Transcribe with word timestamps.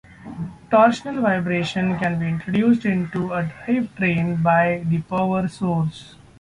Torsional 0.71 1.21
vibration 1.21 1.99
can 1.99 2.17
be 2.17 2.27
introduced 2.27 2.85
into 2.85 3.33
a 3.33 3.43
drive 3.43 3.95
train 3.97 4.37
by 4.41 4.81
the 4.89 4.99
power 5.01 5.47
source. 5.47 6.15